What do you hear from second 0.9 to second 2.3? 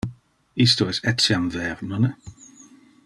es etiam ver, nonne?